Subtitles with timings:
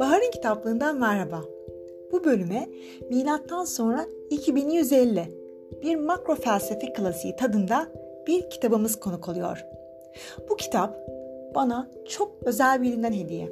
[0.00, 1.44] Bahar'ın kitaplığından merhaba.
[2.12, 2.68] Bu bölüme
[3.10, 5.24] milattan sonra 2150
[5.82, 7.88] bir makro felsefe klasiği tadında
[8.26, 9.64] bir kitabımız konuk oluyor.
[10.50, 11.08] Bu kitap
[11.54, 13.48] bana çok özel birinden hediye.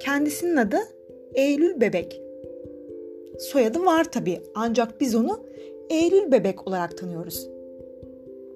[0.00, 0.78] Kendisinin adı
[1.34, 2.22] Eylül Bebek.
[3.38, 5.40] Soyadı var tabi ancak biz onu
[5.90, 7.48] Eylül Bebek olarak tanıyoruz.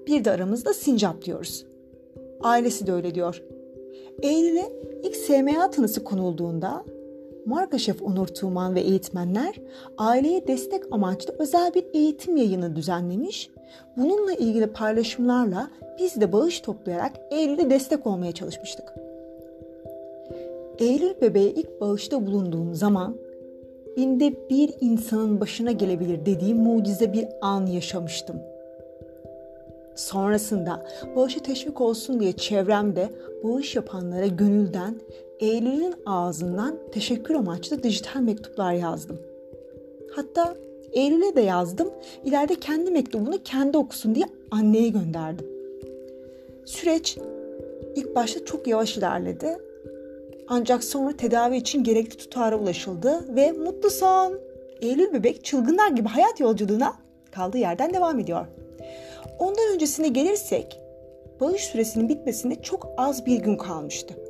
[0.07, 1.65] Bir de aramızda Sincap diyoruz.
[2.41, 3.43] Ailesi de öyle diyor.
[4.21, 4.71] Eylül'e
[5.03, 6.85] ilk SMA tanısı konulduğunda
[7.47, 9.55] marka şef Onur Tuğman ve eğitmenler
[9.97, 13.49] aileye destek amaçlı özel bir eğitim yayını düzenlemiş.
[13.97, 18.93] Bununla ilgili paylaşımlarla biz de bağış toplayarak Eylül'e destek olmaya çalışmıştık.
[20.79, 23.17] Eylül bebeğe ilk bağışta bulunduğum zaman
[23.97, 28.57] binde bir insanın başına gelebilir dediğim mucize bir an yaşamıştım.''
[29.97, 33.09] Sonrasında bağışa teşvik olsun diye çevremde
[33.43, 34.95] bağış yapanlara gönülden
[35.39, 39.19] Eylül'ün ağzından teşekkür amaçlı dijital mektuplar yazdım.
[40.15, 40.55] Hatta
[40.91, 41.93] Eylül'e de yazdım.
[42.25, 45.47] İleride kendi mektubunu kendi okusun diye anneye gönderdim.
[46.65, 47.17] Süreç
[47.95, 49.57] ilk başta çok yavaş ilerledi.
[50.47, 54.39] Ancak sonra tedavi için gerekli tutara ulaşıldı ve mutlu son.
[54.81, 56.93] Eylül bebek çılgınlar gibi hayat yolculuğuna
[57.31, 58.45] kaldığı yerden devam ediyor.
[59.39, 60.79] Ondan öncesine gelirsek
[61.39, 64.26] bağış süresinin bitmesine çok az bir gün kalmıştı.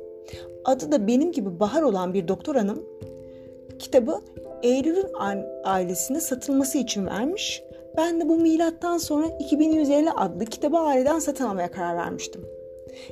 [0.68, 2.84] Adı da benim gibi Bahar olan bir doktor hanım
[3.78, 4.20] kitabı
[4.62, 5.06] Eylül'ün
[5.64, 7.62] ailesine satılması için vermiş.
[7.96, 12.40] Ben de bu milattan sonra 2150 adlı kitabı aileden satın almaya karar vermiştim.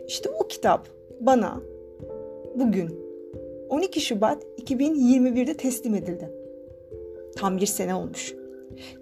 [0.06, 0.88] İşte o kitap
[1.20, 1.60] bana
[2.54, 3.00] bugün
[3.68, 6.30] 12 Şubat 2021'de teslim edildi.
[7.36, 8.34] Tam bir sene olmuş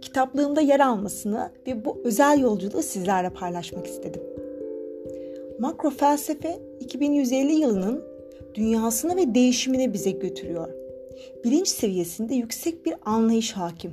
[0.00, 4.22] kitaplığımda yer almasını ve bu özel yolculuğu sizlerle paylaşmak istedim.
[5.58, 8.13] Makro felsefe 2150 yılının
[8.54, 10.68] dünyasını ve değişimini bize götürüyor.
[11.44, 13.92] Bilinç seviyesinde yüksek bir anlayış hakim.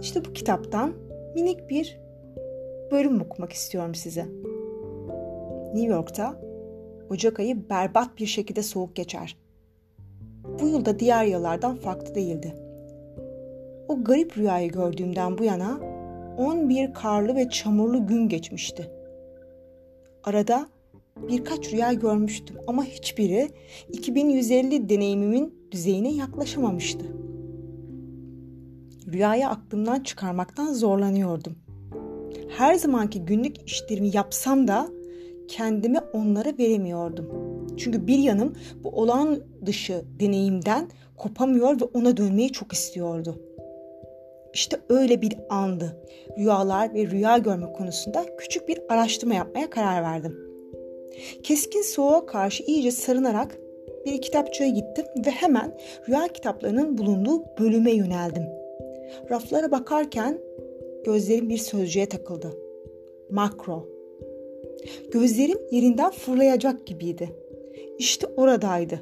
[0.00, 0.92] İşte bu kitaptan
[1.34, 2.00] minik bir
[2.90, 4.26] bölüm okumak istiyorum size.
[5.74, 6.40] New York'ta
[7.10, 9.36] Ocak ayı berbat bir şekilde soğuk geçer.
[10.60, 12.54] Bu yılda diğer yıllardan farklı değildi
[13.88, 15.80] o garip rüyayı gördüğümden bu yana
[16.38, 18.90] 11 karlı ve çamurlu gün geçmişti.
[20.24, 20.68] Arada
[21.28, 23.48] birkaç rüya görmüştüm ama hiçbiri
[23.92, 27.06] 2150 deneyimimin düzeyine yaklaşamamıştı.
[29.12, 31.56] Rüyayı aklımdan çıkarmaktan zorlanıyordum.
[32.48, 34.88] Her zamanki günlük işlerimi yapsam da
[35.48, 37.28] kendimi onlara veremiyordum.
[37.76, 38.52] Çünkü bir yanım
[38.84, 43.40] bu olağan dışı deneyimden kopamıyor ve ona dönmeyi çok istiyordu.
[44.54, 45.96] İşte öyle bir andı.
[46.38, 50.47] Rüyalar ve rüya görme konusunda küçük bir araştırma yapmaya karar verdim.
[51.42, 53.58] Keskin soğuğa karşı iyice sarınarak
[54.06, 58.42] bir kitapçıya gittim ve hemen rüya kitaplarının bulunduğu bölüme yöneldim.
[59.30, 60.38] Raflara bakarken
[61.04, 62.52] gözlerim bir sözcüğe takıldı.
[63.30, 63.88] Makro.
[65.10, 67.28] Gözlerim yerinden fırlayacak gibiydi.
[67.98, 69.00] İşte oradaydı.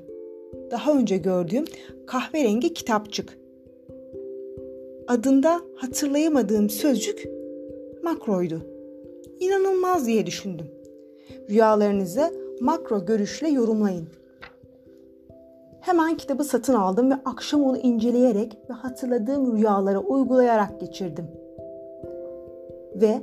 [0.70, 1.64] Daha önce gördüğüm
[2.06, 3.38] kahverengi kitapçık
[5.08, 7.28] adında hatırlayamadığım sözcük
[8.02, 8.62] makroydu.
[9.40, 10.66] İnanılmaz diye düşündüm.
[11.50, 14.06] Rüyalarınızı makro görüşle yorumlayın.
[15.80, 21.24] Hemen kitabı satın aldım ve akşam onu inceleyerek ve hatırladığım rüyalara uygulayarak geçirdim.
[22.94, 23.20] Ve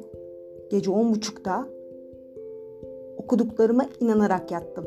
[0.69, 1.66] gece on buçukta
[3.18, 4.85] okuduklarıma inanarak yattım.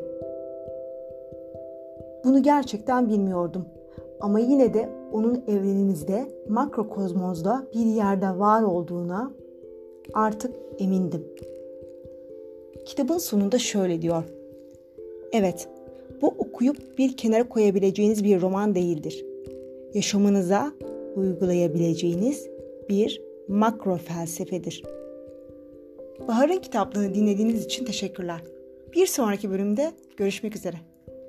[2.25, 3.65] Bunu gerçekten bilmiyordum.
[4.19, 9.31] Ama yine de onun evrenimizde, makrokozmozda bir yerde var olduğuna
[10.13, 11.27] artık emindim.
[12.87, 14.23] Kitabın sonunda şöyle diyor.
[15.31, 15.69] Evet,
[16.21, 19.25] bu okuyup bir kenara koyabileceğiniz bir roman değildir.
[19.93, 20.71] Yaşamınıza
[21.15, 22.47] uygulayabileceğiniz
[22.89, 24.83] bir makro felsefedir.
[26.27, 28.41] Bahar'ın kitaplığını dinlediğiniz için teşekkürler.
[28.93, 30.77] Bir sonraki bölümde görüşmek üzere.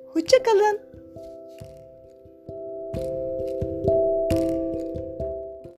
[0.07, 0.79] Hoşçakalın.